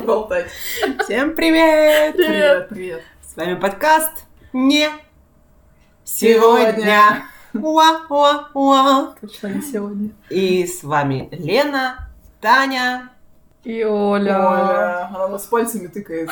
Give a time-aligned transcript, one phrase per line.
[0.06, 0.50] болтать.
[1.04, 2.16] Всем привет!
[2.16, 3.02] Привет, привет.
[3.22, 4.88] С вами подкаст «Не
[6.04, 7.24] сегодня».
[7.52, 9.14] Уа, уа, уа.
[9.20, 10.10] Точно не сегодня.
[10.30, 12.08] И с вами Лена,
[12.40, 13.10] Таня,
[13.62, 14.38] И Оля.
[14.38, 16.30] Оля, она нас пальцами тыкает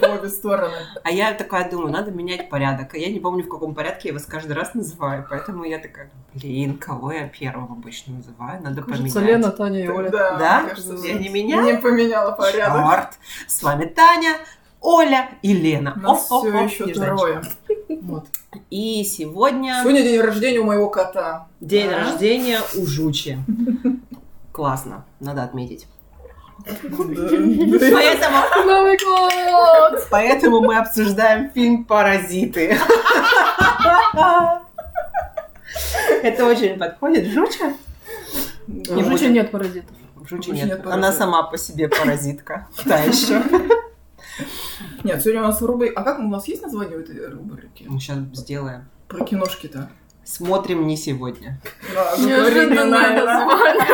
[0.00, 0.74] по обе стороны.
[1.04, 2.94] А я такая думаю, надо менять порядок.
[2.94, 5.24] А я не помню, в каком порядке я вас каждый раз называю.
[5.30, 8.60] Поэтому я такая, блин, кого я первым обычно называю?
[8.64, 9.30] Надо Кажется, поменять.
[9.42, 10.10] Лена, Таня и Оля.
[10.10, 10.62] Да, Да?
[10.68, 11.80] кажется, Я не Не меняю?
[11.80, 12.82] поменяла порядок.
[12.84, 13.08] Чёрт.
[13.46, 14.36] С вами Таня,
[14.80, 15.92] Оля и Лена.
[15.94, 17.42] У нас оп, все оп, еще трое.
[18.02, 18.26] Вот.
[18.70, 21.46] И сегодня Сегодня день рождения у моего кота.
[21.60, 21.98] день Да?
[22.00, 23.38] рождения у Жучи.
[24.50, 25.86] Классно, надо отметить.
[26.66, 26.72] Да.
[27.92, 30.06] Поэтому, Новый год!
[30.10, 32.76] поэтому мы обсуждаем фильм «Паразиты».
[36.22, 37.28] Это очень подходит.
[37.28, 37.74] Жуча?
[38.66, 39.32] Не будем.
[39.32, 39.96] нет паразитов.
[40.28, 40.66] Жучи нет.
[40.66, 42.66] нет Она сама по себе паразитка.
[42.84, 43.42] Та еще.
[45.04, 46.00] Нет, сегодня у нас рубрика...
[46.00, 47.84] А как у нас есть название у этой рубрики?
[47.86, 48.88] Мы сейчас сделаем.
[49.08, 49.88] Про киношки-то.
[50.24, 51.60] Смотрим не сегодня.
[51.94, 53.84] Да, Неожиданное название.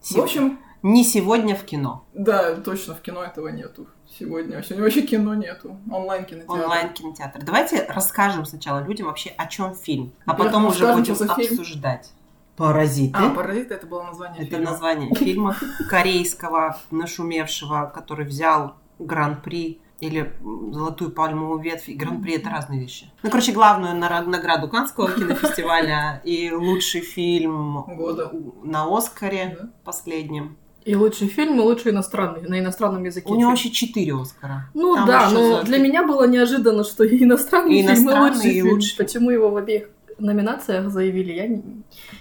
[0.00, 2.04] В общем, Не сегодня в кино.
[2.12, 3.86] да, точно, в кино этого нету
[4.18, 4.62] сегодня.
[4.62, 5.78] Сегодня вообще кино нету.
[5.90, 6.52] Онлайн-кинотеатр.
[6.52, 7.42] Онлайн-кинотеатр.
[7.42, 11.58] Давайте расскажем сначала людям вообще, о чем фильм, а потом уже будем за фильм.
[11.58, 12.12] обсуждать.
[12.58, 13.18] Паразиты.
[13.18, 14.70] А, «Паразиты» это было название Это фильма.
[14.70, 15.56] название фильма
[15.88, 20.34] корейского, нашумевшего, который взял гран-при или
[20.70, 21.88] золотую пальмовую ветвь.
[21.88, 23.10] И гран-при это разные вещи.
[23.22, 28.30] Ну, короче, главную награду Канского кинофестиваля и лучший фильм Года.
[28.62, 30.58] на Оскаре последнем.
[30.84, 33.26] И лучший фильм, и лучший иностранный, на иностранном языке.
[33.28, 33.50] У него фильм.
[33.50, 34.68] вообще четыре Оскара.
[34.74, 37.96] Ну Там да, но за- для меня было неожиданно, что и иностранный И фильм, и
[37.96, 38.68] иностранный, лучший и фильм.
[38.74, 38.96] лучший.
[38.98, 41.62] Почему его в обеих номинациях заявили, я не,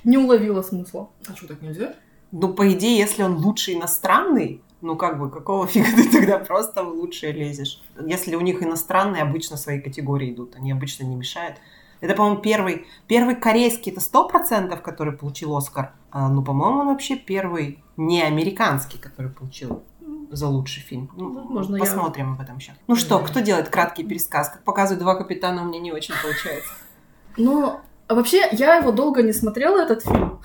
[0.05, 1.09] не уловила смысла.
[1.27, 1.93] А что, так нельзя?
[2.31, 6.83] Ну, по идее, если он лучший иностранный, ну, как бы, какого фига ты тогда просто
[6.83, 7.81] в лучшее лезешь?
[8.05, 11.57] Если у них иностранные обычно свои категории идут, они обычно не мешают.
[12.03, 15.93] Это, по-моему, первый, первый корейский, это сто процентов, который получил Оскар.
[16.11, 19.83] А, ну, по-моему, он вообще первый не американский, который получил
[20.29, 21.09] за лучший фильм.
[21.15, 22.73] Ну, Возможно, я- посмотрим об этом еще.
[22.87, 24.49] Ну что, кто делает краткий пересказ?
[24.49, 26.73] Как показывают два капитана, у меня не очень получается.
[27.37, 30.41] Ну, а вообще, я его долго не смотрела, этот фильм.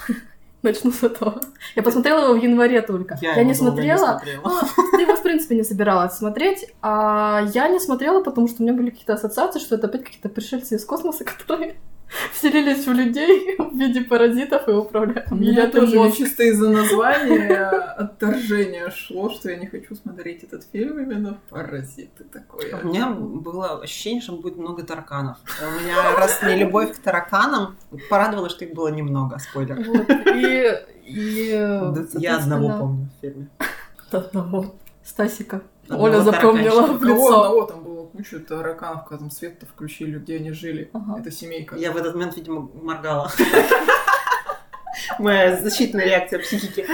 [0.63, 1.41] Начну с этого.
[1.77, 3.17] Я посмотрела его в январе только.
[3.21, 4.19] Я, его не смотрела.
[4.19, 4.43] смотрела.
[4.45, 6.67] Ну, ты его, в принципе, не собиралась смотреть.
[6.83, 10.29] А я не смотрела, потому что у меня были какие-то ассоциации, что это опять какие-то
[10.29, 11.77] пришельцы из космоса, которые
[12.33, 15.31] вселились в людей в виде паразитов и управляют.
[15.31, 16.17] У меня тоже мозг.
[16.17, 22.81] чисто из-за названия отторжение шло, что я не хочу смотреть этот фильм именно «Паразиты» такое.
[22.83, 25.37] У меня было ощущение, что будет много тараканов.
[25.61, 27.77] У меня раз не любовь к тараканам,
[28.09, 29.83] порадовало, что их было немного, спойлер.
[29.87, 30.75] Вот, И,
[31.07, 33.49] и, Да, Я одного помню в фильме.
[34.11, 34.75] Одного.
[35.05, 35.63] Стасика.
[35.85, 37.43] Одного Оля запомнила в лицо.
[37.43, 37.88] одного там
[38.19, 40.91] куча тараканов, когда там свет-то включили, где они жили.
[40.93, 41.21] Ага.
[41.21, 41.77] Это семейка.
[41.77, 43.31] Я в этот момент, видимо, моргала.
[45.19, 46.87] Моя защитная реакция психики.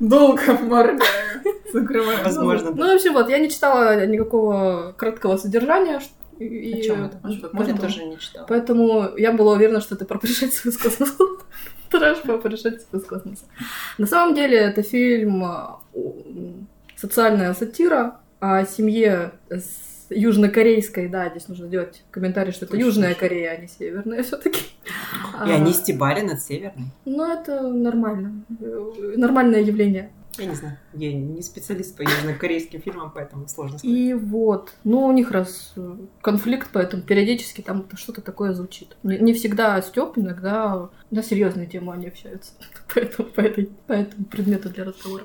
[0.00, 1.42] Долго моргаю.
[1.72, 2.24] Закрываю.
[2.24, 6.00] Возможно, Ну, в общем, вот, я не читала никакого краткого содержания.
[6.38, 7.18] И, О чем это?
[7.22, 7.82] А Я можно было?
[7.86, 8.46] тоже не читала.
[8.46, 11.14] Поэтому я была уверена, что это про пришельцев из космоса.
[11.90, 13.44] Трэш про пришельцев из космоса.
[13.98, 16.66] На самом деле, это фильм а, м,
[16.96, 23.14] социальная сатира о семье с южнокорейской, да, здесь нужно делать комментарий, что это Точно, Южная.
[23.14, 24.60] Корея, а не Северная все-таки.
[25.46, 26.86] И они стебали над Северной.
[27.04, 28.44] Ну, это нормально.
[29.16, 30.10] Нормальное явление.
[30.38, 33.96] Я не знаю, я не специалист по южнокорейским фильмам, поэтому сложно сказать.
[33.96, 38.96] И вот, ну, у них раз э, конфликт, поэтому периодически там что-то такое звучит.
[39.02, 42.52] Не, всегда стёб, иногда на серьезные темы они общаются.
[42.94, 45.24] Поэтому, по, этой, по этому предмету для разговора.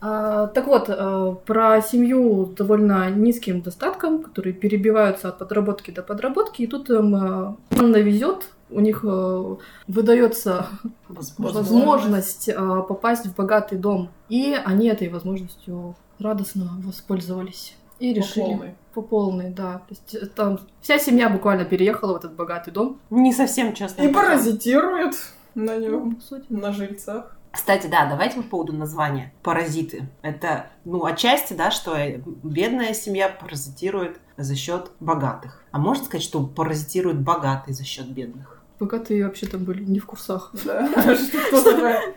[0.00, 6.62] А, так вот, э, про семью довольно низким достатком, которые перебиваются от подработки до подработки,
[6.62, 9.56] и тут им э, везет, у них э,
[9.88, 10.66] выдается
[11.08, 11.60] Возможно.
[11.60, 12.54] возможность э,
[12.88, 14.10] попасть в богатый дом.
[14.28, 17.76] И они этой возможностью радостно воспользовались.
[17.98, 18.74] И По решили полной.
[18.94, 19.74] по полной, да.
[19.78, 22.98] То есть э, там вся семья буквально переехала в этот богатый дом.
[23.10, 24.02] Не совсем честно.
[24.02, 25.14] И паразитируют
[25.54, 26.46] на Ну, нем, по сути.
[26.48, 27.36] на жильцах.
[27.52, 29.30] Кстати, да, давайте по поводу названия.
[29.42, 30.08] Паразиты.
[30.22, 31.94] Это, ну, отчасти, да, что
[32.42, 35.62] бедная семья паразитирует за счет богатых.
[35.70, 38.61] А можно сказать, что паразитирует богатый за счет бедных?
[38.82, 40.52] Богатые вообще там были не в курсах.
[40.64, 42.14] Да, что такое?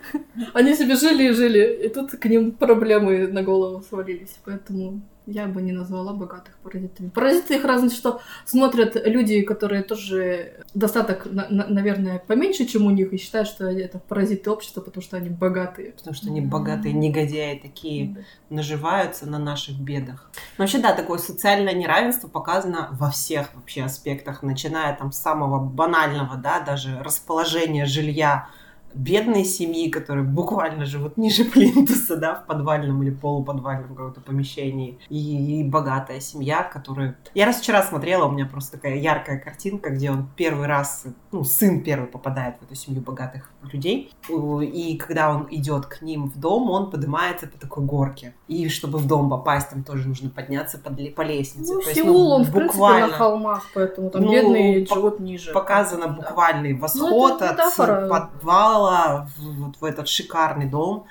[0.53, 4.35] Они себе жили и жили, и тут к ним проблемы на голову свалились.
[4.45, 7.09] Поэтому я бы не назвала богатых паразитами.
[7.09, 12.91] Паразиты их разве что смотрят люди, которые тоже достаток, на- на- наверное, поменьше, чем у
[12.91, 15.93] них, и считают, что это паразиты общества, потому что они богатые.
[15.93, 20.29] Потому что они богатые негодяи такие наживаются на наших бедах.
[20.57, 25.59] Но вообще, да, такое социальное неравенство показано во всех вообще аспектах, начиная там с самого
[25.59, 28.47] банального, да, даже расположения жилья
[28.93, 35.61] бедной семьи, которые буквально живут ниже плинтуса, да, в подвальном или полуподвальном каком-то помещении, и,
[35.61, 37.17] и богатая семья, которая...
[37.33, 41.43] Я раз вчера смотрела, у меня просто такая яркая картинка, где он первый раз, ну,
[41.43, 46.39] сын первый попадает в эту семью богатых людей, и когда он идет к ним в
[46.39, 48.33] дом, он поднимается по такой горке.
[48.47, 51.73] И чтобы в дом попасть, там тоже нужно подняться по, по лестнице.
[51.73, 54.95] Ну, То есть, Сеул, он, в принципе, буквально на холмах, поэтому там Ну, бедные по-
[54.95, 55.51] живут ниже.
[55.53, 56.13] показано Да.
[56.13, 61.05] буквальный Ну, восход это от подвала в, вот в этот шикарный дом.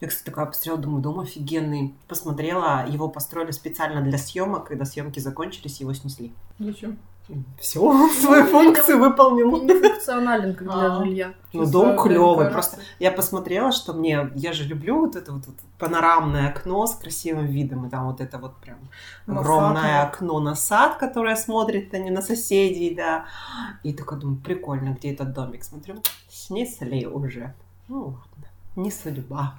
[0.00, 1.92] Я, кстати, такая посмотрела, думаю, дом офигенный.
[2.06, 6.32] Посмотрела, его построили специально для съемок, когда съемки закончились, его снесли.
[6.60, 6.98] Зачем?
[7.60, 9.62] Все, он свою Ну, функцию Он выполнил.
[9.62, 11.04] не функционален как для А.
[11.04, 11.34] жилья.
[11.52, 12.50] Ну, дом клевый.
[12.50, 15.44] Просто я посмотрела, что мне, я же люблю вот это вот,
[15.78, 18.78] панорамное окно с красивым видом, и там вот это вот прям
[19.26, 23.26] огромное окно на сад, которое смотрит, а не на соседей, да.
[23.82, 25.64] И такая думаю, прикольно, где этот домик?
[25.64, 25.96] Смотрю,
[26.28, 27.54] снесли уже.
[27.88, 29.54] Ну ладно, не судьба.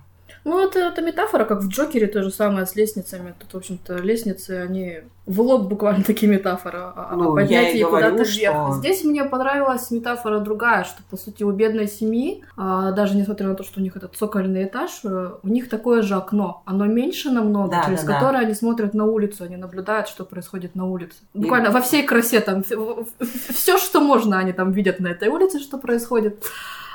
[0.45, 3.33] Ну, это, это метафора, как в Джокере то же самое с лестницами.
[3.39, 7.45] Тут, в общем-то, лестницы, они в лоб буквально такие метафоры о, о Ну, я и
[7.45, 8.75] поднятии куда-то что- вверх.
[8.75, 13.55] Здесь мне понравилась метафора другая, что, по сути, у бедной семьи, а, даже несмотря на
[13.55, 16.63] то, что у них этот цокольный этаж, э, у них такое же окно.
[16.65, 18.13] Оно меньше намного, Да, через да, да.
[18.19, 21.17] которое они смотрят на улицу, они наблюдают, что происходит на улице.
[21.33, 25.77] Буквально во всей красе там, все, что можно, они там видят на этой улице, что
[25.77, 26.43] происходит.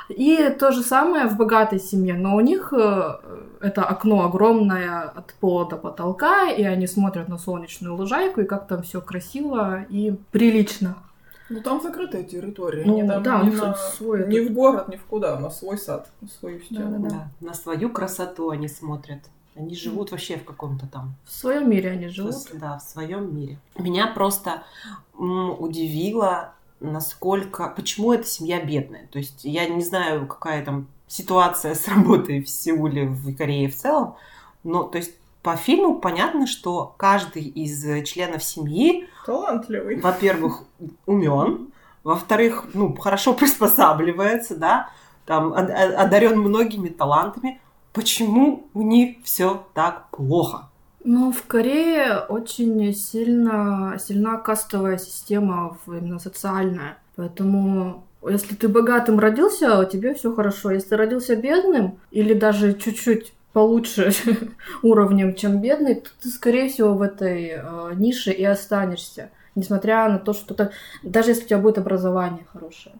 [0.09, 3.17] И то же самое в богатой семье, но у них э,
[3.61, 8.67] это окно огромное от пола до потолка, и они смотрят на солнечную лужайку, и как
[8.67, 10.95] там все красиво и прилично.
[11.49, 12.83] Ну там закрытая территория.
[12.85, 15.77] Ну, они там да, не, на- свой не в город, ни в куда, на свой
[15.77, 16.99] сад, на свою стену.
[16.99, 17.09] Да.
[17.09, 19.19] Да, на свою красоту они смотрят.
[19.55, 22.35] Они живут вообще в каком-то там В своем мире они живут.
[22.53, 23.57] Да, в своем мире.
[23.77, 24.63] Меня просто
[25.17, 27.69] удивило, насколько...
[27.69, 29.07] Почему эта семья бедная?
[29.07, 33.75] То есть я не знаю, какая там ситуация с работой в Сеуле, в Корее в
[33.75, 34.15] целом,
[34.63, 39.99] но то есть по фильму понятно, что каждый из членов семьи, Талантливый.
[39.99, 40.63] во-первых,
[41.05, 41.67] умен,
[42.03, 44.89] во-вторых, ну, хорошо приспосабливается, да,
[45.25, 47.61] там одарен многими талантами.
[47.93, 50.69] Почему у них все так плохо?
[51.07, 56.97] Ну, в Корее очень сильно, сильна кастовая система, именно социальная.
[57.15, 60.71] Поэтому если ты богатым родился, тебе все хорошо.
[60.71, 64.13] Если родился бедным или даже чуть-чуть получше
[64.81, 69.29] уровнем, чем бедный, то ты, скорее всего, в этой э, нише и останешься.
[69.53, 70.71] Несмотря на то, что ты,
[71.03, 72.95] даже если у тебя будет образование хорошее.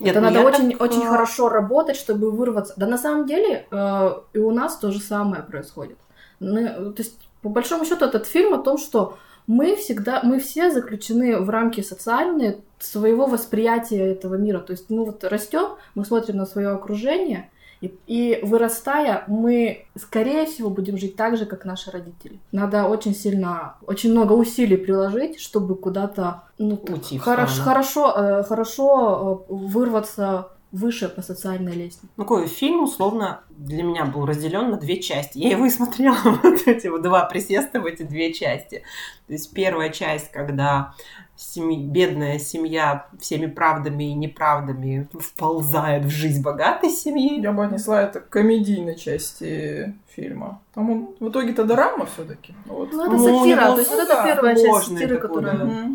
[0.00, 2.74] Нет, это ну надо очень, так, очень э, хорошо работать, чтобы вырваться.
[2.76, 5.98] Да на самом деле э, и у нас то же самое происходит.
[6.40, 10.70] Ну, то есть, по большому счету, этот фильм о том, что мы всегда, мы все
[10.70, 14.60] заключены в рамки социальные своего восприятия этого мира.
[14.60, 17.50] То есть мы вот растем, мы смотрим на свое окружение,
[17.82, 22.40] и, и вырастая, мы, скорее всего, будем жить так же, как наши родители.
[22.50, 29.52] Надо очень сильно, очень много усилий приложить, чтобы куда-то ну, Уйти хорошо, э, хорошо э,
[29.52, 32.08] вырваться выше по социальной лестнице.
[32.16, 35.38] Ну, какой фильм, условно, для меня был разделен на две части.
[35.38, 38.82] Я его и смотрела, вот эти вот два присеста в эти две части.
[39.28, 40.94] То есть первая часть, когда
[41.36, 47.40] семьи- бедная семья всеми правдами и неправдами вползает в жизнь богатой семьи.
[47.40, 50.60] Я бы отнесла это к комедийной части фильма.
[50.74, 52.54] Там он в итоге-то драма все-таки.
[52.66, 52.92] Вот.
[52.92, 55.56] Ну, это Ну, сатира, то есть вот это первая часть сатиры, такой, которая...
[55.56, 55.88] да.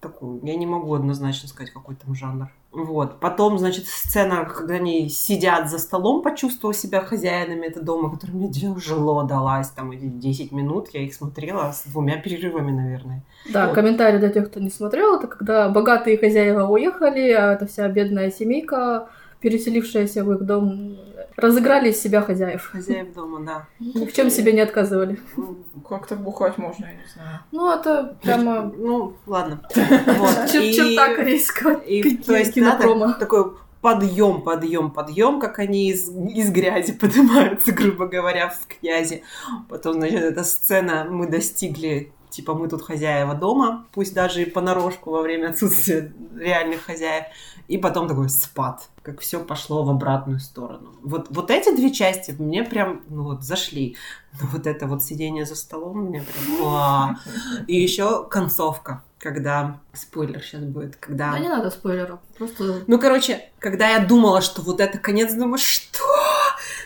[0.00, 2.48] Такую, я не могу однозначно сказать, какой там жанр.
[2.72, 3.18] Вот.
[3.18, 8.52] Потом, значит, сцена, когда они сидят за столом, почувствовала себя хозяинами этого дома, которая мне
[8.52, 9.68] тяжело далась.
[9.70, 13.22] Там эти 10 минут я их смотрела с двумя перерывами, наверное.
[13.52, 13.74] Да, Вот.
[13.74, 18.30] комментарий для тех, кто не смотрел, это когда богатые хозяева уехали, а эта вся бедная
[18.30, 19.08] семейка,
[19.40, 20.96] переселившаяся в их дом,
[21.36, 22.68] разыграли из себя хозяев.
[22.72, 23.66] Хозяев дома, да.
[23.78, 25.18] Ни в чем себе не отказывали.
[25.36, 25.56] Ну,
[25.88, 27.40] Как так бухать можно, я не знаю.
[27.52, 29.60] Ну, это прямо Ну, ладно.
[29.74, 30.36] Вот.
[30.52, 33.08] чер- И- черта корейского И, то есть, да, кинопрома.
[33.08, 39.22] так- такой подъем, подъем, подъем, как они из, из грязи поднимаются, грубо говоря, в князи.
[39.68, 45.10] Потом, значит, эта сцена, мы достигли типа мы тут хозяева дома, пусть даже и понарошку
[45.10, 47.24] во время отсутствия реальных хозяев.
[47.70, 50.92] И потом такой спад, как все пошло в обратную сторону.
[51.02, 53.96] Вот, вот эти две части мне прям, ну вот, зашли.
[54.40, 56.62] Но вот это вот сидение за столом мне прям...
[56.62, 57.16] уа.
[57.68, 59.78] И еще концовка, когда...
[59.92, 61.30] Спойлер сейчас будет, когда...
[61.30, 62.82] Да не надо спойлеров, просто...
[62.88, 66.02] Ну, короче, когда я думала, что вот это конец, думаю, что?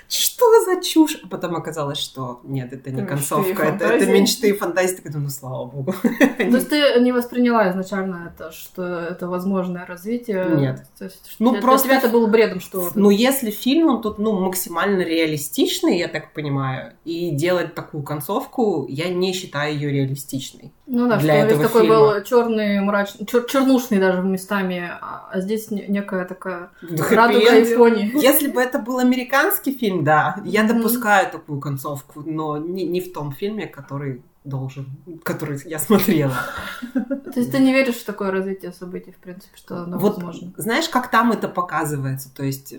[0.06, 0.33] Что
[0.64, 1.18] за чушь?
[1.24, 4.96] А потом оказалось, что нет, это не Это концовка, это, это мечты и фантазии.
[4.96, 5.94] Так думаю, ну, слава богу.
[6.38, 10.46] То есть ты не восприняла изначально это, что это возможное развитие?
[10.56, 10.84] Нет.
[10.98, 12.90] То есть, что Ну, для- просто- Для тебя это было бредом, что...
[12.94, 18.86] Ну, если фильм, он тут, ну, максимально реалистичный, я так понимаю, и делать такую концовку,
[18.88, 20.72] я не считаю ее реалистичной.
[20.86, 21.98] Ну да, для что весь этого такой фильма.
[21.98, 27.64] был черный, мрачный, чер- чернушный даже местами, а а здесь не- некая такая радуга и
[27.64, 27.76] Хэппи-энд.
[27.76, 28.10] пони.
[28.22, 30.76] Если бы это был американский фильм, да, я Мгм.
[30.78, 34.86] допускаю такую концовку, но не, не в том фильме, который должен,
[35.22, 36.34] который я смотрела.
[36.92, 40.52] То есть ты не веришь в такое развитие событий, в принципе, что оно Вот возможно?
[40.56, 42.34] знаешь, как там это показывается?
[42.34, 42.74] То есть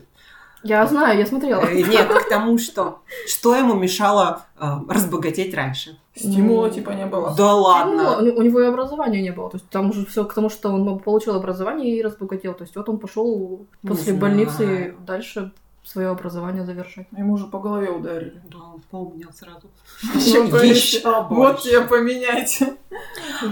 [0.64, 1.62] Я знаю, я смотрела.
[1.62, 5.98] Э, Нет, к тому, что что ему мешало э, разбогатеть раньше.
[6.16, 7.34] Стимула типа не было.
[7.38, 8.18] Да ладно.
[8.20, 9.50] у у него и образования не было.
[9.50, 12.54] То есть там уже все к тому, что он получил образование и разбогател.
[12.54, 14.20] То есть вот он пошел Не после знаю.
[14.22, 15.52] больницы дальше
[15.86, 17.08] свое образование завершать.
[17.12, 18.42] Ему же по голове ударили.
[18.52, 19.70] Да, он поумнел сразу.
[20.04, 22.76] Ну, то есть, Еще Вот тебе поменяйте.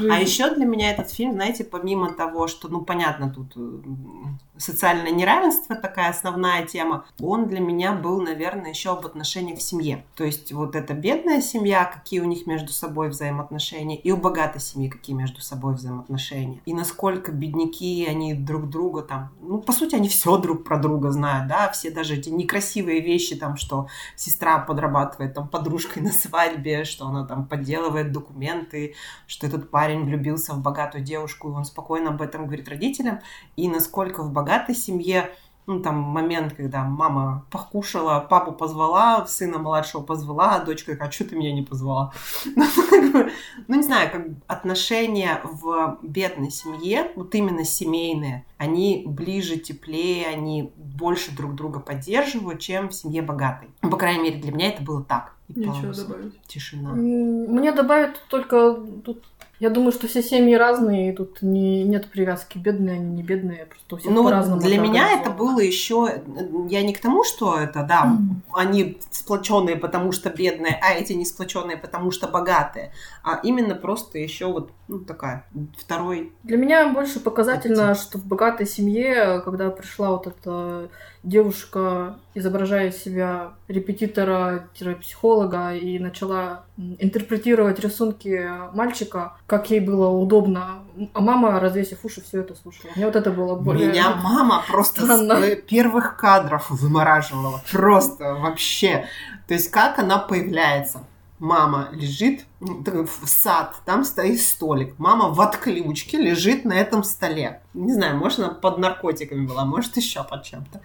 [0.10, 5.12] А еще для меня этот фильм, знаете, помимо того, что, ну, понятно, тут м, социальное
[5.12, 10.06] неравенство такая основная тема, он для меня был, наверное, еще об отношениях в семье.
[10.16, 14.62] То есть вот эта бедная семья, какие у них между собой взаимоотношения, и у богатой
[14.62, 16.62] семьи какие между собой взаимоотношения.
[16.66, 21.12] И насколько бедняки, они друг друга там, ну, по сути, они все друг про друга
[21.12, 26.84] знают, да, все даже эти некрасивые вещи, там, что сестра подрабатывает там подружкой на свадьбе,
[26.84, 28.96] что она там подделывает документы,
[29.28, 33.20] что этот парень влюбился в богатую девушку, и он спокойно об этом говорит родителям,
[33.56, 35.32] и насколько в богатой семье,
[35.66, 41.12] ну, там, момент, когда мама покушала, папу позвала, сына младшего позвала, а дочка такая, а
[41.12, 42.14] что ты меня не позвала?
[42.56, 43.30] Ну,
[43.68, 50.28] ну, не знаю, как бы отношения в бедной семье, вот именно семейные, они ближе, теплее,
[50.28, 53.70] они больше друг друга поддерживают, чем в семье богатой.
[53.82, 55.36] Ну, По крайней мере, для меня это было так.
[55.50, 56.08] И пауза.
[56.08, 56.42] добавить.
[56.48, 56.92] Тишина.
[56.92, 58.74] Мне добавят только
[59.04, 59.24] тут.
[59.64, 62.58] Я думаю, что все семьи разные, и тут не, нет привязки.
[62.58, 64.60] Бедные они, не бедные, просто у всех Ну по-разному.
[64.60, 66.22] для меня это было еще,
[66.68, 68.18] я не к тому, что это, да,
[68.54, 72.92] они сплоченные, потому что бедные, а эти не сплоченные, потому что богатые,
[73.24, 75.46] а именно просто еще вот ну, такая
[75.78, 76.32] второй.
[76.44, 78.10] Для меня больше показательно, Подтекст.
[78.10, 80.90] что в богатой семье, когда пришла вот эта
[81.24, 90.84] девушка, изображая из себя репетитора-психолога, и начала интерпретировать рисунки мальчика, как ей было удобно,
[91.14, 92.92] а мама, развесив уши, все это слушала.
[92.96, 93.90] Мне вот это было более...
[93.90, 95.42] Меня мама просто Странно.
[95.42, 99.08] с первых кадров вымораживала, просто вообще.
[99.48, 101.00] То есть как она появляется?
[101.40, 104.98] Мама лежит в сад, там стоит столик.
[104.98, 107.62] Мама в отключке лежит на этом столе.
[107.74, 110.82] Не знаю, может, она под наркотиками была, может, еще под чем-то.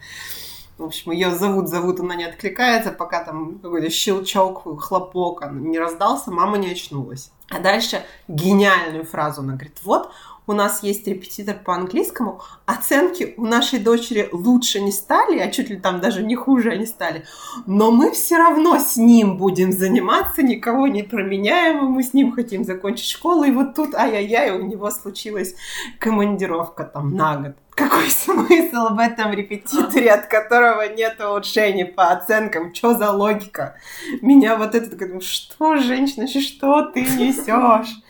[0.78, 5.78] В общем, ее зовут, зовут, она не откликается, пока там какой-то щелчок, хлопок она не
[5.78, 7.32] раздался, мама не очнулась.
[7.50, 10.12] А дальше гениальную фразу она говорит, вот
[10.48, 15.70] у нас есть репетитор по английскому, оценки у нашей дочери лучше не стали, а чуть
[15.70, 17.24] ли там даже не хуже они стали,
[17.66, 22.32] но мы все равно с ним будем заниматься, никого не променяем, и мы с ним
[22.32, 25.54] хотим закончить школу, и вот тут, ай-яй-яй, у него случилась
[25.98, 27.56] командировка там на год.
[27.78, 32.74] Какой смысл в этом репетиторе, от которого нет улучшений по оценкам?
[32.74, 33.76] Что за логика?
[34.20, 38.02] Меня вот это, такая, думаю, что, женщина, что ты несешь?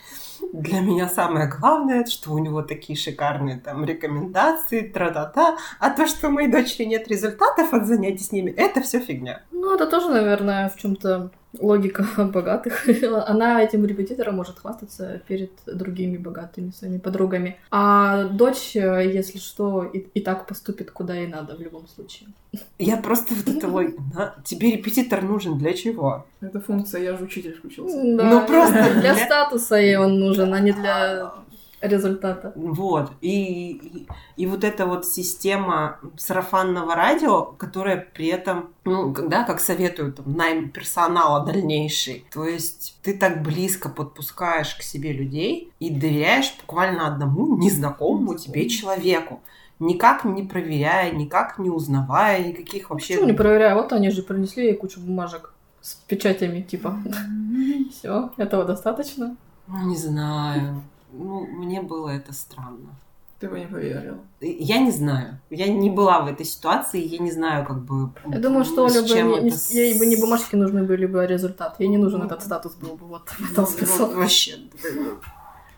[0.51, 6.27] Для меня самое главное, что у него такие шикарные там рекомендации, тра-та-та, а то, что
[6.27, 9.43] у моей дочери нет результатов от занятий с ними, это все фигня.
[9.59, 12.87] Ну, это тоже, наверное, в чем-то логика богатых.
[13.27, 17.57] Она этим репетитором может хвастаться перед другими богатыми своими подругами.
[17.71, 22.29] А дочь, если что, и, и так поступит куда ей надо в любом случае.
[22.77, 24.01] Я просто вот это логика.
[24.45, 26.25] Тебе репетитор нужен для чего?
[26.41, 27.95] Это функция «я же учитель» включился.
[28.17, 31.33] Да, Ну, просто для для- статуса ей он нужен, а не для
[31.81, 32.51] результата.
[32.55, 33.11] Вот.
[33.21, 39.59] И, и, и вот эта вот система сарафанного радио, которая при этом, ну, да, как
[39.59, 42.25] советуют там, найм персонала дальнейший.
[42.31, 48.69] То есть ты так близко подпускаешь к себе людей и доверяешь буквально одному незнакомому тебе
[48.69, 49.41] человеку.
[49.79, 53.13] Никак не проверяя, никак не узнавая, никаких вообще...
[53.13, 53.77] Почему не проверяю?
[53.77, 56.97] Вот они же принесли ей кучу бумажек с печатями, типа.
[57.91, 59.37] Все, этого достаточно.
[59.67, 60.81] Ну, не знаю.
[61.11, 62.95] Ну, мне было это странно.
[63.39, 64.17] Ты бы не поверил.
[64.41, 65.39] Я не знаю.
[65.49, 68.11] Я не была в этой ситуации, я не знаю, как бы...
[68.27, 70.83] Я думаю, что с Оля бы чем не, это ей бы не с- бумажки нужны
[70.83, 71.79] были бы, а результат.
[71.79, 73.05] Ей не нужен Ну, этот статус был бы.
[73.07, 74.57] Вот, Ну, вот Вообще.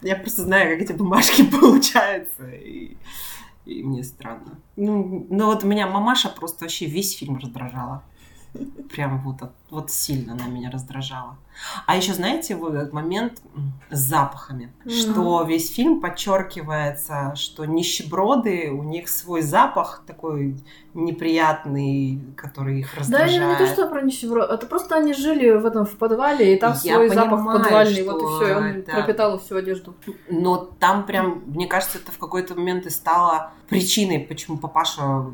[0.02, 2.98] Я просто знаю, как эти бумажки получаются, и,
[3.66, 4.58] и мне странно.
[4.76, 8.02] Ну, ну, вот меня мамаша просто вообще весь фильм раздражала.
[8.94, 11.38] Прям вот, от- вот сильно она меня раздражала.
[11.86, 13.42] А еще, знаете, вот этот момент
[13.90, 14.94] с запахами, Мгм.
[14.94, 20.58] что весь фильм подчеркивается, что нищеброды, у них свой запах такой
[20.94, 23.32] неприятный, который их Да, раздражает.
[23.42, 24.50] я не то, что про нищеброд.
[24.50, 28.04] Это просто они жили в этом в подвале, и там Я свой запах понимаю, подвальный.
[28.04, 29.96] Вот и что все, и он это- пропитал всю одежду.
[30.30, 35.26] Но там прям, мне кажется, это в какой-то момент и стало причиной, почему папаша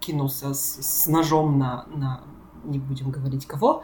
[0.00, 2.20] кинулся с, с ножом на, на
[2.64, 3.82] не будем говорить кого,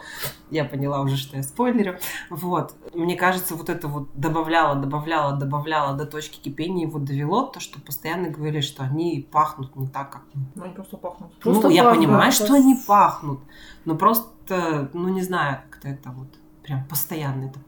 [0.50, 1.98] я поняла уже, что я спойлерю.
[2.30, 2.74] Вот.
[2.94, 7.80] Мне кажется, вот это вот добавляло, добавляло, добавляло до точки кипения, его довело, то, что
[7.80, 10.22] постоянно говорили, что они пахнут не так, как...
[10.54, 11.32] Ну, они просто пахнут.
[11.40, 12.44] Просто ну, я пахнут, понимаю, да.
[12.44, 13.40] что они пахнут,
[13.84, 16.28] но просто, ну, не знаю, как-то это вот
[16.62, 17.58] прям постоянно это.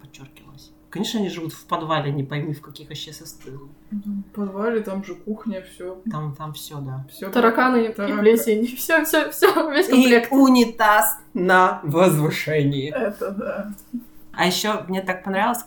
[0.91, 3.69] Конечно, они живут в подвале, не пойми, в каких вообще состояниях.
[3.91, 6.01] В подвале там же кухня, все.
[6.11, 7.05] Там, там все, да.
[7.11, 8.21] все Тараканы и Тараканы.
[8.23, 8.67] плесень.
[8.77, 10.33] Все, все, все, весь И комплект.
[10.33, 12.91] унитаз на возвышении.
[12.93, 13.73] Это да.
[14.33, 15.65] А еще мне так понравилось,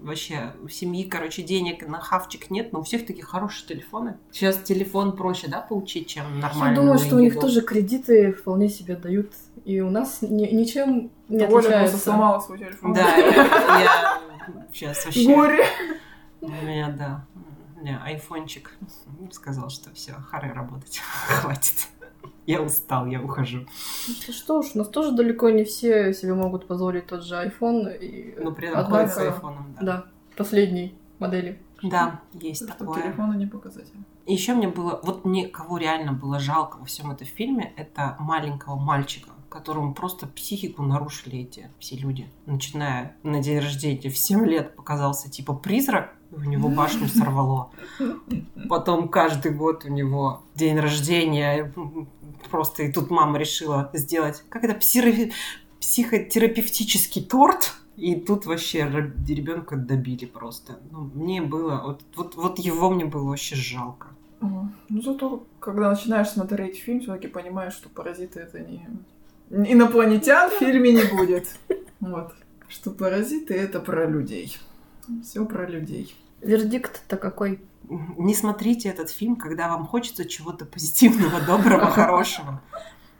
[0.00, 4.16] вообще у семьи, короче, денег на хавчик нет, но у всех такие хорошие телефоны.
[4.32, 6.76] Сейчас телефон проще, да, получить, чем Я нормально.
[6.80, 9.32] думаю, что у них тоже кредиты вполне себе дают.
[9.64, 11.98] И у нас ни- ничем не Оля просто отличается.
[11.98, 12.92] сломала свой телефон.
[12.94, 14.20] Да, я
[14.72, 15.34] сейчас вообще...
[15.34, 15.64] Горе.
[16.40, 17.24] У меня, да.
[17.76, 18.76] У меня айфончик
[19.30, 20.98] сказал, что все, хары работать.
[21.28, 21.88] Хватит.
[22.46, 23.60] Я устал, я ухожу.
[24.08, 27.34] Ну Что, что уж, у нас тоже далеко не все себе могут позволить тот же
[27.36, 27.96] iPhone.
[27.96, 29.86] И, Но при этом однако, с айфоном, да.
[29.86, 30.04] Да,
[30.36, 31.60] последней модели.
[31.82, 33.02] Да, есть что такое.
[33.02, 33.94] телефона не показатель.
[34.26, 38.76] Еще мне было, вот мне кого реально было жалко во всем этом фильме, это маленького
[38.76, 42.28] мальчика, которому просто психику нарушили эти все люди.
[42.46, 47.70] Начиная на день рождения в 7 лет показался типа призрак, у него башню сорвало.
[48.68, 51.72] Потом каждый год у него день рождения,
[52.50, 55.32] просто и тут мама решила сделать, как это, псиро-
[55.80, 57.74] психотерапевтический торт.
[57.98, 58.88] И тут вообще
[59.28, 60.78] ребенка добили просто.
[60.90, 64.08] Ну, мне было, вот, вот, вот его мне было вообще жалко.
[64.40, 68.88] Ну зато, когда начинаешь смотреть фильм, все-таки понимаешь, что паразиты это не...
[69.50, 71.48] Инопланетян в фильме не будет.
[72.00, 72.34] Вот.
[72.68, 74.56] Что паразиты это про людей.
[75.22, 76.14] Все про людей.
[76.40, 77.60] Вердикт-то какой?
[77.88, 82.62] Не смотрите этот фильм, когда вам хочется чего-то позитивного, доброго, хорошего.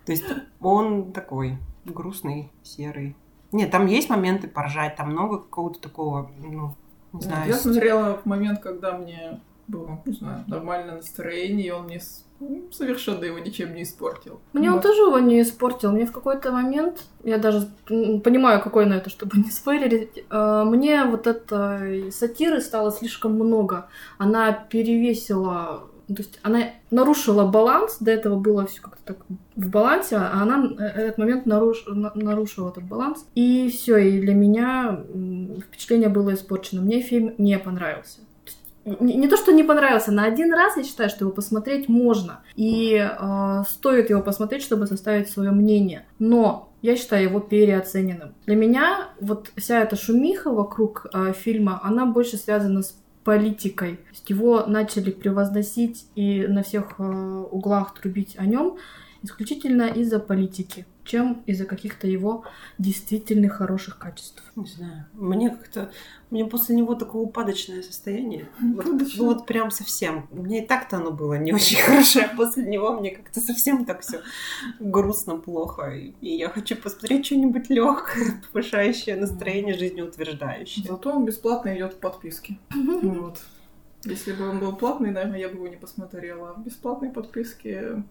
[0.06, 0.24] То есть
[0.60, 3.16] он такой грустный, серый.
[3.52, 6.74] Нет, там есть моменты поржать, там много какого-то такого, ну,
[7.12, 7.48] не знаю.
[7.48, 12.00] Я смотрела в момент, когда мне было, не знаю, нормальное настроение, и он мне
[12.40, 14.40] ну, совершенно его ничем не испортил.
[14.52, 14.82] Мне он Вот.
[14.82, 15.92] тоже его не испортил.
[15.92, 21.04] Мне в какой-то момент, я даже понимаю, какой на это, чтобы не спойлерить, э, мне
[21.04, 23.86] вот этой сатиры стало слишком много.
[24.18, 29.18] Она перевесила, то есть она нарушила баланс, до этого было все как-то так
[29.54, 33.24] в балансе, а она э, этот момент наруш- на- нарушила этот баланс.
[33.36, 35.04] И все, и для меня
[35.68, 36.82] впечатление было испорчено.
[36.82, 38.20] Мне фильм не понравился.
[38.84, 42.40] Не, не то, что не понравился, на один раз я считаю, что его посмотреть можно.
[42.56, 46.04] И э, стоит его посмотреть, чтобы составить свое мнение.
[46.18, 48.34] Но я считаю его переоцененным.
[48.46, 53.96] Для меня вот вся эта шумиха вокруг э, фильма, она больше связана с политикой.
[53.96, 58.78] То есть его начали превозносить и на всех э, углах трубить о нем
[59.22, 62.44] исключительно из-за политики, чем из-за каких-то его
[62.78, 64.42] действительно хороших качеств.
[64.56, 65.06] Не знаю.
[65.14, 65.90] Мне как-то...
[66.30, 68.48] Мне после него такое упадочное состояние.
[68.60, 69.18] Вот, Упадочное?
[69.18, 70.28] ну, вот прям совсем.
[70.30, 72.30] Мне и так-то оно было не очень хорошее.
[72.36, 74.20] После него мне как-то совсем так все
[74.80, 75.92] грустно, плохо.
[75.94, 80.86] И я хочу посмотреть что-нибудь легкое, повышающее настроение, жизнеутверждающее.
[80.86, 82.58] Зато он бесплатно идет в подписке.
[82.70, 83.40] Вот.
[84.04, 86.54] Если бы он был платный, наверное, я бы его не посмотрела.
[86.54, 88.02] В бесплатной подписке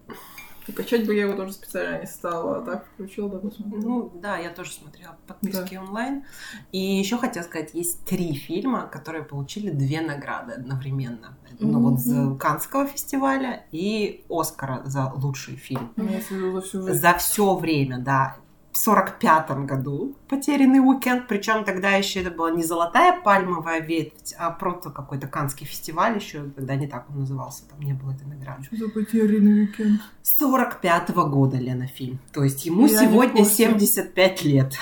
[0.66, 2.58] и качать бы я его тоже специально не стала.
[2.58, 3.82] А так включил, да, посмотрел.
[3.82, 6.24] Ну да, я тоже смотрела подписки онлайн.
[6.70, 11.36] И еще хотела сказать, есть три фильма, которые получили две награды одновременно.
[11.58, 12.36] Ну вот за.
[12.36, 15.92] Канского фестиваля и Оскара за лучший фильм.
[15.96, 16.92] Жизнь.
[16.92, 18.36] За все время, да.
[18.72, 24.32] В сорок пятом году «Потерянный уикенд», причем тогда еще это была не золотая пальмовая ветвь,
[24.38, 28.26] а просто какой-то канский фестиваль еще, тогда не так он назывался, там не было этой
[28.26, 28.64] награды.
[28.64, 30.00] Что за потерянный уикенд?
[30.22, 32.18] 45 года, Лена, фильм.
[32.32, 33.66] То есть ему Я сегодня курсе.
[33.66, 34.72] 75 лет.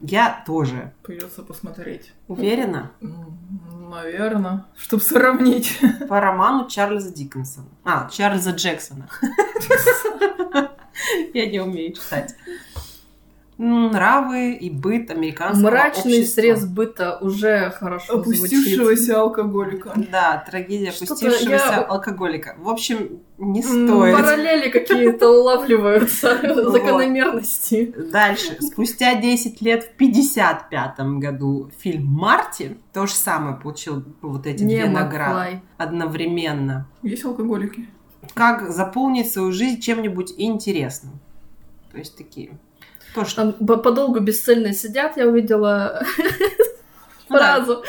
[0.00, 0.92] Я тоже.
[1.02, 2.12] Придется посмотреть.
[2.28, 2.92] Уверена?
[3.90, 5.80] Наверное, чтобы сравнить.
[6.08, 7.66] По роману Чарльза Диккенсона.
[7.84, 9.08] А, Чарльза Джексона.
[11.34, 12.36] Я не умею читать.
[13.64, 16.40] Нравы и быт американского Мрачный общества.
[16.40, 18.42] срез быта уже хорошо звучит.
[18.44, 19.92] Опустившегося алкоголика.
[20.10, 22.56] Да, трагедия Что-то опустившегося я- алкоголика.
[22.58, 24.16] В общем, не стоит.
[24.16, 26.38] Параллели какие-то улавливаются,
[26.72, 27.94] закономерности.
[28.10, 28.56] Дальше.
[28.60, 34.86] Спустя 10 лет, в 55 году, фильм «Марти» то же самое получил вот эти две
[34.86, 36.88] награды одновременно.
[37.02, 37.86] Есть алкоголики?
[38.34, 41.20] Как заполнить свою жизнь чем-нибудь интересным.
[41.92, 42.58] То есть такие.
[43.14, 43.36] То, что...
[43.36, 46.02] Там по- подолгу бесцельно сидят, я увидела
[47.28, 47.82] Ну фразу.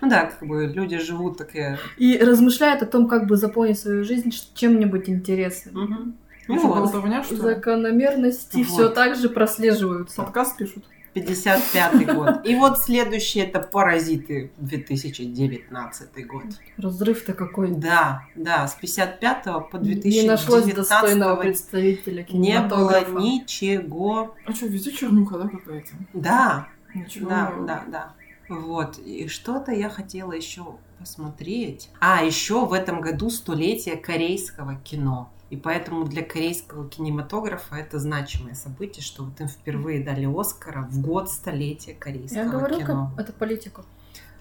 [0.00, 1.78] Ну да, как бы люди живут такие.
[1.98, 6.16] И размышляют о том, как бы заполнить свою жизнь чем-нибудь интересным.
[6.48, 7.40] Ну вот, болтовня, что ли?
[7.40, 8.66] Закономерности Вот.
[8.66, 10.16] все так же прослеживаются.
[10.16, 10.84] Подкаст пишут.
[11.12, 12.46] 55 год.
[12.46, 16.44] И вот следующий это «Паразиты» 2019 год.
[16.76, 17.70] Разрыв-то какой.
[17.70, 24.34] Да, да, с 55 по Не нашлось 2019 достойного представителя не было ничего.
[24.46, 25.90] А что, везде чернуха, да, какая-то?
[26.12, 27.28] Да, Ничего.
[27.28, 28.14] да, да, да.
[28.48, 28.98] Вот.
[28.98, 31.88] И что-то я хотела еще посмотреть.
[32.00, 35.30] А, еще в этом году столетие корейского кино.
[35.50, 41.00] И поэтому для корейского кинематографа это значимое событие, что вот им впервые дали Оскара в
[41.00, 43.10] год столетия корейского Я говорю, кино.
[43.16, 43.82] как это политика.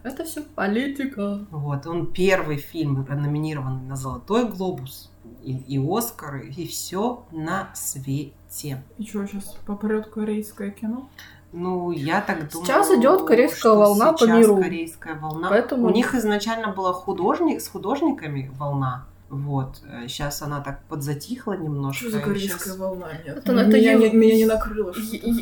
[0.03, 1.45] Это все политика.
[1.49, 5.11] Вот, он первый фильм, номинированный на Золотой глобус,
[5.43, 8.83] и, и Оскары, и все на свете.
[8.97, 11.09] И что, сейчас попрет корейское кино?
[11.51, 12.65] Ну, я так думаю.
[12.67, 14.57] Сейчас идет корейская волна по сейчас миру.
[14.57, 15.49] корейская волна.
[15.49, 19.05] Поэтому- У них изначально была художник, с художниками волна.
[19.29, 19.77] Вот.
[20.07, 22.01] Сейчас она так подзатихла немножко.
[22.09, 23.07] Что за корейская щас- волна?
[23.25, 23.37] Нет.
[23.37, 24.93] Это- это меня, ев- не, меня не накрыло.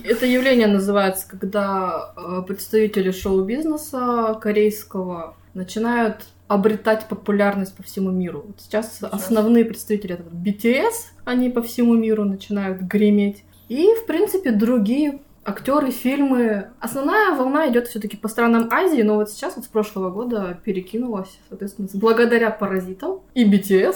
[0.04, 8.44] Это явление называется, когда э, представители шоу-бизнеса корейского начинают обретать популярность по всему миру.
[8.48, 9.12] Вот сейчас Сейчас.
[9.14, 10.94] основные представители это вот BTS,
[11.26, 13.44] они по всему миру начинают греметь.
[13.70, 16.72] И, в принципе, другие актеры, фильмы.
[16.80, 21.40] Основная волна идет все-таки по странам Азии, но вот сейчас вот с прошлого года перекинулась,
[21.48, 23.96] соответственно, благодаря паразитам и BTS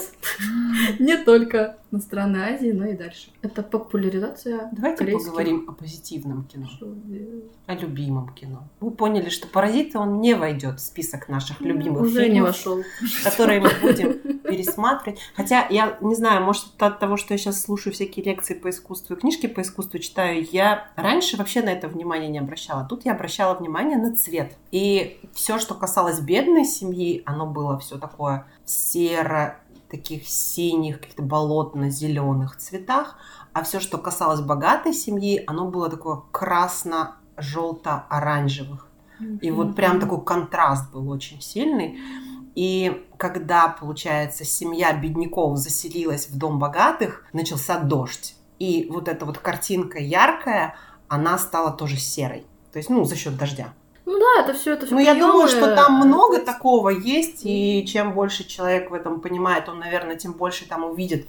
[0.99, 3.29] не только на страны Азии, но и дальше.
[3.41, 6.67] Это популяризация Давайте корейских поговорим о позитивном кино,
[7.67, 8.63] о любимом кино.
[8.79, 12.49] Вы поняли, что «Паразиты» он не войдет в список наших любимых Уже не фильмов.
[12.49, 12.83] вошел.
[13.23, 15.19] которые мы будем пересматривать.
[15.35, 19.15] Хотя я не знаю, может, от того, что я сейчас слушаю всякие лекции по искусству
[19.15, 22.85] и книжки по искусству читаю, я раньше вообще на это внимание не обращала.
[22.85, 24.55] Тут я обращала внимание на цвет.
[24.71, 29.57] И все, что касалось бедной семьи, оно было все такое серо,
[29.91, 31.21] таких синих, каких-то
[31.81, 33.15] болотно-зеленых цветах.
[33.53, 38.87] А все, что касалось богатой семьи, оно было такое красно-желто-оранжевых.
[39.41, 41.99] И вот прям такой контраст был очень сильный.
[42.55, 48.35] И когда, получается, семья бедняков заселилась в дом богатых, начался дождь.
[48.57, 50.75] И вот эта вот картинка яркая,
[51.07, 52.45] она стала тоже серой.
[52.71, 53.73] То есть, ну, за счет дождя.
[54.05, 57.85] Ну да, это все это всё Ну, я думаю, что там много такого есть, и
[57.85, 61.27] чем больше человек в этом понимает, он, наверное, тем больше там увидит.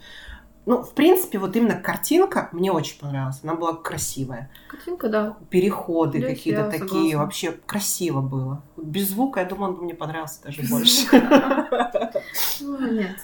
[0.64, 3.40] Ну, в принципе, вот именно картинка мне очень понравилась.
[3.42, 4.48] Она была красивая.
[4.68, 5.36] Картинка, да.
[5.50, 6.88] Переходы Здесь какие-то такие.
[6.88, 7.18] согласна.
[7.18, 8.62] Вообще красиво было.
[8.76, 11.06] Без звука, я думаю, он бы мне понравился даже больше.
[12.60, 13.16] Ну, нет.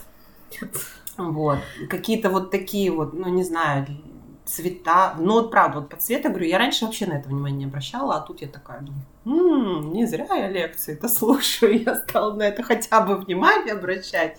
[1.17, 1.59] Вот.
[1.89, 3.87] Какие-то вот такие вот, ну, не знаю,
[4.49, 5.15] цвета.
[5.19, 8.17] Ну, вот правда, вот по цвету, говорю, я раньше вообще на это внимание не обращала,
[8.17, 12.63] а тут я такая думаю, «М, не зря я лекции-то слушаю, я стала на это
[12.63, 14.39] хотя бы внимание обращать.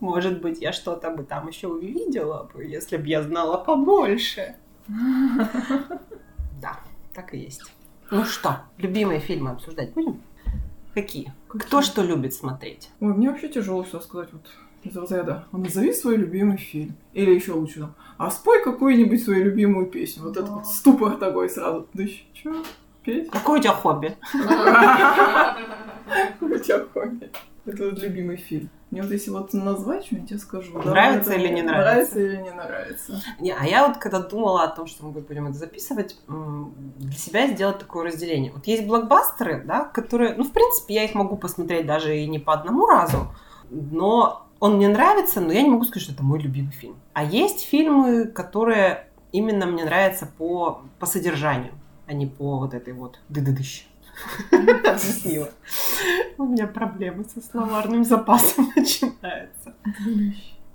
[0.00, 4.56] Может быть, я что-то бы там еще увидела бы, если бы я знала побольше.
[6.60, 6.80] Да,
[7.14, 7.62] так и есть.
[8.10, 10.22] Ну что, любимые фильмы обсуждать будем?
[10.94, 11.34] Какие?
[11.48, 12.88] Кто что любит смотреть?
[13.00, 14.46] Ой, мне вообще тяжело все сказать вот
[14.88, 15.44] из разряда.
[15.52, 16.94] А назови свой любимый фильм.
[17.12, 17.94] Или еще лучше там.
[18.18, 20.22] А спой какую-нибудь свою любимую песню.
[20.24, 21.86] Вот это вот ступор такой сразу.
[21.94, 22.54] Да еще что?
[23.04, 23.30] Петь?
[23.30, 24.16] Какое у тебя хобби?
[26.40, 27.30] У тебя хобби.
[27.64, 28.68] Это вот любимый фильм.
[28.92, 30.72] Мне вот если вот назвать что-нибудь, я скажу.
[30.84, 32.20] да, Нравится или не Нравится нравится?
[32.20, 33.22] или не нравится.
[33.40, 37.48] Не, а я вот когда думала о том, что мы будем это записывать, для себя
[37.48, 38.52] сделать такое разделение.
[38.52, 42.38] Вот есть блокбастеры, да, которые, ну, в принципе, я их могу посмотреть даже и не
[42.38, 43.26] по одному разу,
[43.70, 46.96] но он мне нравится, но я не могу сказать, что это мой любимый фильм.
[47.12, 51.72] А есть фильмы, которые именно мне нравятся по, по содержанию,
[52.06, 53.86] а не по вот этой вот ды-ды-дыщ.
[54.50, 55.50] Объяснила.
[56.38, 59.74] У меня проблемы со словарным запасом начинаются.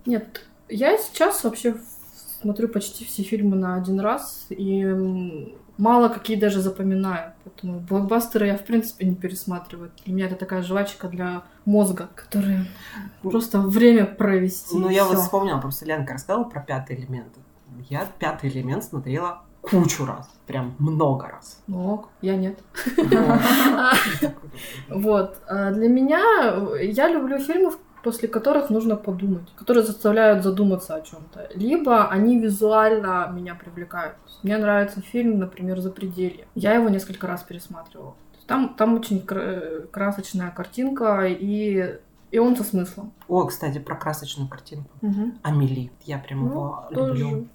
[0.06, 1.76] Нет, я сейчас вообще
[2.42, 4.84] смотрю почти все фильмы на один раз, и
[5.78, 7.34] мало какие даже запоминаю.
[7.44, 9.92] Поэтому блокбастеры я, в принципе, не пересматриваю.
[10.06, 12.68] Для меня это такая жвачка для мозга, которая
[13.22, 14.78] просто время провести.
[14.78, 15.14] Ну, я всё.
[15.14, 17.34] вот вспомнила, просто Ленка рассказала про пятый элемент.
[17.90, 20.30] Я пятый элемент смотрела кучу раз.
[20.48, 21.62] Прям много раз.
[21.68, 22.60] Ну, ок, я нет.
[22.98, 23.40] Вот.
[24.90, 25.38] Вот.
[25.48, 26.22] А Для меня
[26.80, 27.72] э, я люблю фильмы,
[28.04, 31.50] после которых нужно подумать, которые заставляют задуматься о чем-то.
[31.56, 34.16] Либо они визуально меня привлекают.
[34.44, 36.48] Мне нравится фильм, например, «Запределье».
[36.56, 38.16] Я его несколько раз пересматривала.
[38.48, 42.00] Там, там очень кра- красочная картинка, и,
[42.32, 43.14] и он со смыслом.
[43.28, 44.90] О, кстати, про красочную картинку.
[45.44, 45.92] Амели.
[46.06, 47.14] Я прям Ну, его тоже.
[47.24, 47.48] люблю.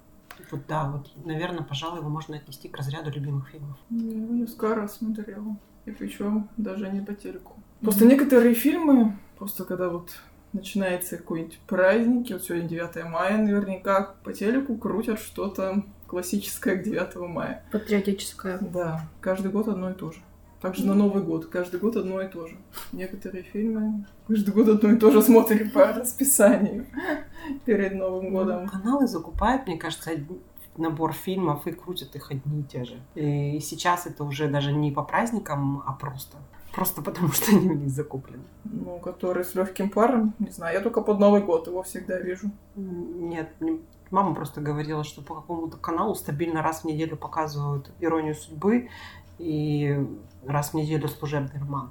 [0.51, 3.77] Вот да, вот, наверное, пожалуй, его можно отнести к разряду любимых фильмов.
[3.89, 5.57] Я его несколько раз смотрела.
[5.85, 7.53] И причем даже не по телеку.
[7.81, 10.11] Просто некоторые фильмы, просто когда вот
[10.53, 17.15] начинается какой-нибудь праздник, вот сегодня 9 мая, наверняка по телеку крутят что-то классическое к 9
[17.29, 17.63] мая.
[17.71, 18.57] Патриотическая.
[18.59, 20.19] Да, каждый год одно и то же.
[20.61, 22.57] Также на Новый год, каждый год одно и то же.
[22.91, 26.87] Некоторые фильмы каждый год одно и то же смотрим по расписанию
[27.65, 28.67] перед Новым годом.
[28.67, 30.11] Каналы закупают, мне кажется,
[30.75, 32.99] набор фильмов и крутят их одни и те же.
[33.15, 36.37] И сейчас это уже даже не по праздникам, а просто.
[36.77, 38.43] Просто потому, что они у них закуплены.
[38.65, 42.51] Ну, который с легким паром, не знаю, я только под Новый год его всегда вижу.
[42.75, 48.35] Нет, не- мама просто говорила, что по какому-то каналу стабильно раз в неделю показывают «Иронию
[48.35, 48.89] судьбы»
[49.39, 50.07] и
[50.45, 51.89] раз в неделю «Служебный роман».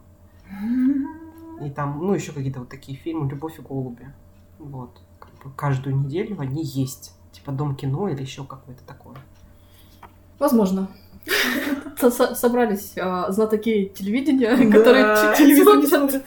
[1.64, 4.06] И там, ну, еще какие-то вот такие фильмы «Любовь и голуби».
[4.60, 5.00] Вот.
[5.18, 7.16] Как бы каждую неделю они есть.
[7.32, 9.16] Типа «Дом кино» или еще какое-то такое.
[10.38, 10.88] Возможно.
[12.00, 16.22] Со- со- Собрались а, знатоки телевидения, которые телевизор не смотрят.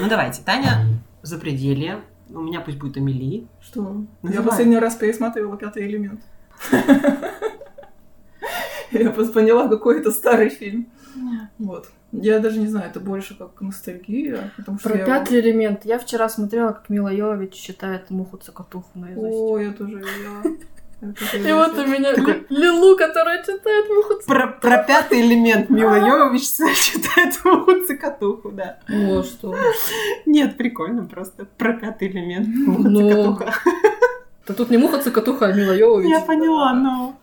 [0.00, 0.42] Ну, давайте.
[0.44, 0.86] Таня
[1.22, 2.00] «Запределье».
[2.30, 3.46] У меня пусть будет Амели.
[3.60, 4.04] Что?
[4.22, 6.20] Я последний раз пересматривала пятый элемент.
[8.90, 10.86] Я просто поняла, какой это старый фильм.
[11.58, 11.88] Вот.
[12.12, 15.84] Я даже не знаю, это больше как ностальгия, потому что Про я пятый элемент.
[15.84, 19.26] Я вчера смотрела, как Мила Йовович читает муху цокотуху наизусть.
[19.32, 20.56] О, я тоже видела.
[21.02, 26.42] И вот у меня Такой- Лилу, которая читает муху Про, про пятый элемент Мила Йовович
[26.80, 28.78] читает «Муху цикатуху», да.
[28.88, 29.52] Ну что?
[30.26, 31.46] Нет, прикольно просто.
[31.58, 32.46] Про пятый элемент.
[32.48, 33.54] Ну, Муха цикатуха.
[34.46, 36.08] Да тут не муха цокотуха, а Мила Йовович.
[36.08, 37.16] Я поняла, но...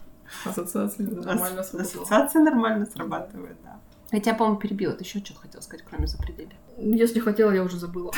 [0.45, 2.03] Ассоциация нормально сработала.
[2.03, 3.79] Ассоциация нормально срабатывает, да.
[4.11, 4.93] Я тебя, по-моему, перебила.
[4.93, 6.51] Ты еще что-то хотела сказать, кроме запределья?
[6.77, 8.11] Если хотела, я уже забыла.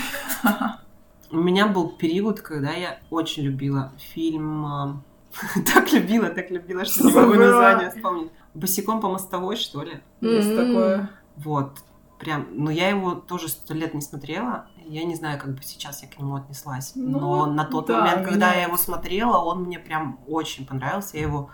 [1.30, 5.04] У меня был период, когда я очень любила фильм...
[5.74, 8.32] Так любила, так любила, что не могу название вспомнить.
[8.54, 10.02] «Босиком по мостовой», что ли?
[10.22, 11.10] Есть такое.
[11.38, 11.80] Вот.
[12.20, 14.67] Прям, но я его тоже сто лет не смотрела.
[14.86, 16.91] Я не знаю, как бы сейчас я к нему отнеслась.
[16.94, 21.17] Ну, но на тот да, момент, когда я его смотрела, он мне прям очень понравился.
[21.17, 21.50] Я его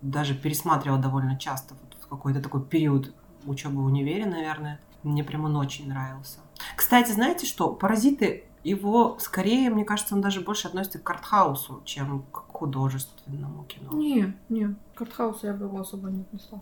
[0.00, 1.74] даже пересматривала довольно часто.
[1.74, 3.12] Вот в какой-то такой период
[3.44, 4.80] учебы в универе, наверное.
[5.02, 6.38] Мне прям он очень нравился.
[6.74, 7.74] Кстати, знаете что?
[7.74, 13.92] «Паразиты» его скорее, мне кажется, он даже больше относится к артхаусу, чем к художественному кино.
[13.92, 16.60] Не, не, к артхаусу я бы его особо не отнесла.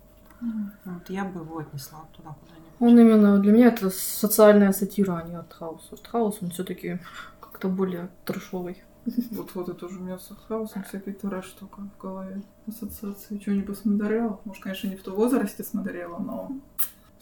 [0.85, 2.65] Вот я бы его отнесла туда куда-нибудь.
[2.81, 5.89] Он именно для меня это социальная сатира, а не артхаус.
[5.93, 6.99] Артхаус, он все-таки
[7.41, 8.83] как-то более трешовый.
[9.31, 12.43] Вот вот это уже у меня с артхаусом всякий трэш только в голове.
[12.67, 13.39] Ассоциации.
[13.39, 14.41] Что-нибудь смотрела?
[14.45, 16.51] Может, конечно, не в том возрасте смотрела, но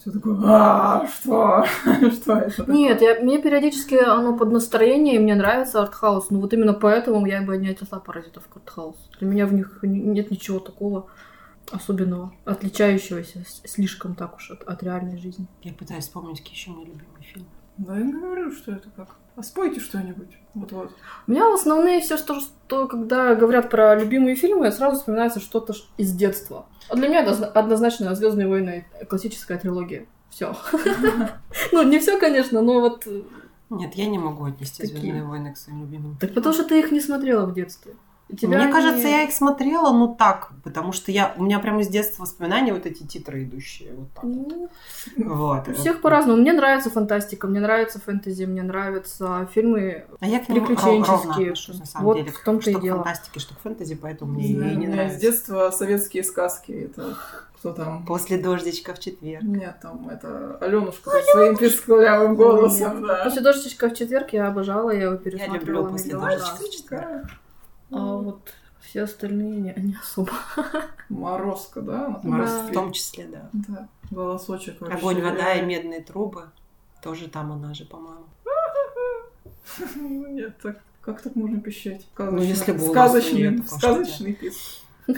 [0.03, 1.65] все такое, а что?
[2.11, 6.31] Что это такое?» Нет, я, мне периодически оно под настроение, и мне нравится артхаус.
[6.31, 8.99] Но вот именно поэтому я бы не отнесла паразитов к артхаусу.
[9.21, 11.07] Для меня в них нет ничего такого
[11.71, 15.47] особенного, отличающегося слишком так уж от, от реальной жизни.
[15.63, 17.49] Я пытаюсь вспомнить, какие еще меня любимые фильмы.
[17.79, 19.17] Да я говорю, что это как.
[19.35, 20.37] А спойте что-нибудь.
[20.55, 20.93] Вот-вот.
[21.27, 26.13] У меня основные все, что, что когда говорят про любимые фильмы, сразу вспоминается что-то из
[26.13, 26.67] детства.
[26.91, 30.07] А для меня это зна- однозначно Звездные войны классическая трилогия.
[30.29, 30.55] Все.
[31.73, 33.07] Ну, не все, конечно, но вот.
[33.07, 33.23] э,
[33.71, 34.87] Нет, я не могу отнести.
[34.87, 36.17] Звездные войны к своим любимым.
[36.19, 37.95] Так потому что ты их не смотрела в детстве.
[38.29, 41.83] Тебя Мне они- кажется, я их смотрела, ну так, потому что я, у меня прямо
[41.83, 44.25] с детства воспоминания вот эти титры идущие, вот так.
[44.25, 44.69] Ну,
[45.19, 45.69] Вот.
[45.69, 46.41] У всех по-разному.
[46.41, 50.07] Мне нравится фантастика, мне нравится фэнтези, мне нравятся фильмы.
[50.21, 51.17] А я к ним приключенческие.
[51.17, 52.31] ровно отношусь, на самом Вот деле.
[52.33, 53.03] в том-то и дело.
[53.03, 55.21] фантастике, что к фэнтези, поэтому мне и знаю, не меня с нравится.
[55.21, 56.73] детства советские сказки.
[56.73, 57.15] Это
[57.59, 58.07] кто там?
[58.07, 59.43] После дождичка в четверг.
[59.43, 63.25] Нет, там это Аленушка со своим песклявым голосом, да.
[63.25, 67.27] После дождичка в четверг я обожала, я его Я пересматривала люблю после дождичка в четверг.
[67.93, 70.33] А вот все остальные не, не особо.
[71.09, 72.07] Морозка, да?
[72.07, 72.67] Она там Мороз Да.
[72.67, 73.51] в том числе, да.
[73.53, 74.99] Да, голосочек вообще.
[74.99, 76.51] Огонь, вода и медные трубы.
[77.03, 78.25] Тоже там она же, по-моему.
[79.97, 82.07] Ну, Нет, так как так можно пищать?
[82.19, 84.79] Ну, если бы сказочный, нет сказочный писк.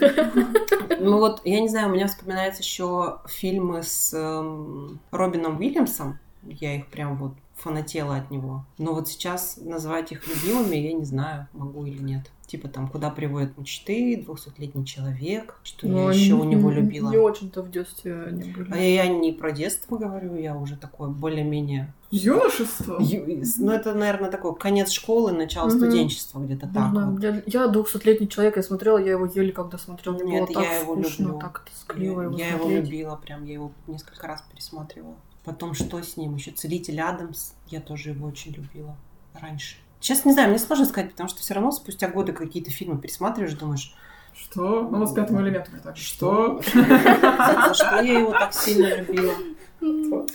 [0.99, 6.17] Ну вот, я не знаю, у меня вспоминаются еще фильмы с эм, Робином Уильямсом.
[6.43, 8.65] Я их прям вот фанатела от него.
[8.79, 12.31] Но вот сейчас назвать их любимыми я не знаю, могу или нет.
[12.47, 17.09] Типа там «Куда приводят мечты», «200-летний человек», что Ну, я еще у него не- любила.
[17.09, 18.71] Не очень-то в детстве они были.
[18.71, 21.91] А я, я не про детство говорю, я уже такое более-менее...
[22.11, 22.97] Юношество?
[23.01, 25.77] Ю- Ну, это, наверное, такой конец школы, начало Мгм.
[25.79, 27.23] студенчества, где-то так Не знаю, вот.
[27.23, 30.13] Я, я двухсотлетний человек, я смотрела, я его еле когда смотрела.
[30.15, 31.39] Мне Нет, было так я его скучно, люблю.
[31.39, 32.85] так тоскливо его я его смотреть.
[32.85, 35.15] любила, прям я его несколько раз пересматривала.
[35.43, 36.35] Потом что с ним?
[36.35, 37.53] Еще Целитель Адамс.
[37.67, 38.95] Я тоже его очень любила
[39.33, 39.77] раньше.
[40.05, 43.55] Сейчас не знаю, мне сложно сказать, потому что все равно спустя годы какие-то фильмы пересматриваешь,
[43.55, 43.91] думаешь,
[44.39, 44.83] Что?
[44.83, 45.97] Ну вот с пятым элементом так.
[45.97, 46.61] Что?
[46.75, 49.33] За что я его так сильно любила?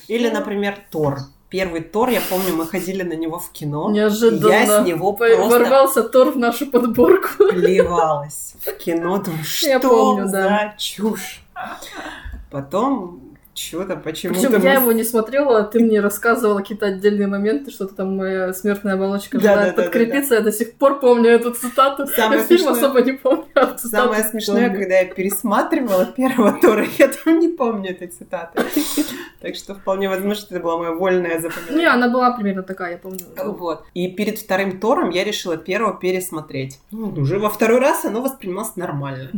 [0.09, 1.19] Или, например, Тор.
[1.51, 3.89] Первый Тор, я помню, мы ходили на него в кино.
[3.93, 4.49] Неожиданно.
[4.51, 7.29] Я с него просто Ворвался Тор в нашу подборку.
[7.51, 9.19] плевалась в кино.
[9.19, 10.75] Думаю, что Я помню, за да.
[10.79, 11.45] чушь?
[12.51, 13.30] Потом
[13.69, 14.41] что-то почему-то...
[14.41, 18.17] Причем я мы его не смотрела, а ты мне рассказывала какие-то отдельные моменты, что-то там
[18.17, 20.35] моя смертная оболочка Да, желает да, да, подкрепиться.
[20.37, 22.07] Я до сих пор помню эту цитату.
[22.07, 23.45] Самое я фильм смешное- особо не помню.
[23.55, 24.81] а Самое смешное, помню.
[24.81, 28.63] когда я пересматривала первого Тора, я там не помню этой цитаты.
[29.41, 31.89] Так что вполне возможно, что это была моя вольная Не, запоминание.
[31.89, 33.21] она была примерно такая, я помню.
[33.43, 33.85] Вот.
[33.95, 36.79] И перед вторым Тором я решила первого пересмотреть.
[36.91, 39.31] Ну, уже во второй раз оно воспринималось нормально.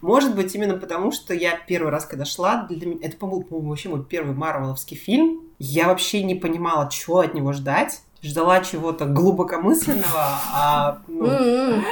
[0.00, 2.98] Может быть, именно потому, что я первый раз, когда шла, для меня...
[3.02, 5.42] это, по-моему, по-моему, вообще мой первый марвеловский фильм.
[5.58, 8.02] Я вообще не понимала, что от него ждать.
[8.24, 11.84] Ждала чего-то глубокомысленного, а ну, М-м.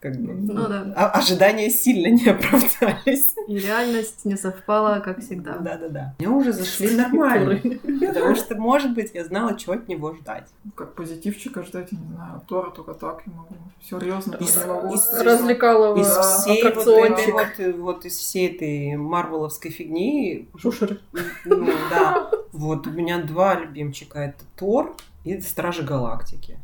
[0.00, 0.92] как бы, Ну да.
[0.96, 3.34] а- ожидания сильно не оправдались.
[3.46, 5.58] И реальность не совпала, как всегда.
[5.58, 6.14] Да-да-да.
[6.18, 7.60] Мне уже зашли нормально.
[8.00, 10.48] Потому что, может быть, я знала, чего от него ждать.
[10.74, 12.42] Как позитивчика ждать, я не знаю.
[12.48, 13.54] Тора только так не могу.
[13.88, 20.48] Серьезно, Из- из- Развлекала Из всей вот вот, э, вот из всей этой марвеловской фигни,
[20.58, 20.98] Шушер.
[21.44, 24.18] ну да, вот у меня два любимчика.
[24.18, 26.58] Это Тор и Стражи Галактики.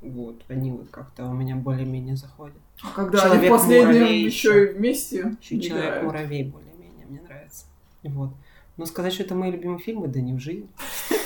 [0.00, 2.56] Вот, они вот как-то у меня более-менее заходят.
[2.82, 4.70] А когда они в последнем еще.
[4.70, 5.60] и вместе Еще.
[5.60, 7.66] Человек-муравей более-менее мне нравится.
[8.04, 8.30] Вот.
[8.76, 10.68] Но сказать, что это мои любимые фильмы, да не в жизни.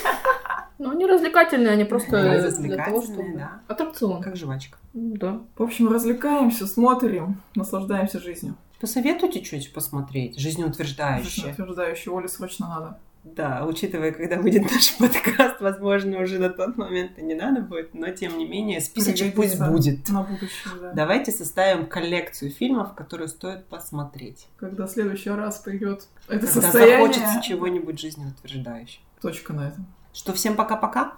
[0.79, 3.37] Ну, они развлекательные, они просто Они для того, развлекательные, чтобы...
[3.37, 3.61] да.
[3.67, 4.21] Аттракцион.
[4.21, 4.77] Как жвачка.
[4.93, 5.39] Да.
[5.55, 8.55] В общем, развлекаемся, смотрим, наслаждаемся жизнью.
[8.81, 11.53] Посоветуйте что-нибудь посмотреть, жизнеутверждающее.
[11.53, 12.99] Утверждающей Оле срочно надо.
[13.23, 17.93] Да, учитывая, когда выйдет наш подкаст, возможно, уже на тот момент и не надо будет,
[17.93, 20.09] но тем не менее, списочек пусть будет.
[20.09, 20.91] На будущее, да.
[20.93, 24.47] Давайте составим коллекцию фильмов, которые стоит посмотреть.
[24.57, 26.97] Когда в следующий раз придет это Когда состояние.
[27.13, 29.03] захочется чего-нибудь жизнеутверждающего.
[29.21, 29.85] Точка на этом.
[30.13, 31.13] Что, всем пока-пока.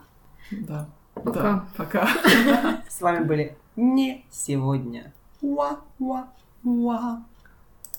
[0.52, 0.88] Да.
[1.16, 1.32] Пока.
[1.42, 2.08] Да, пока.
[2.90, 5.12] С вами были не сегодня.
[5.42, 7.24] Уа-уа-уа.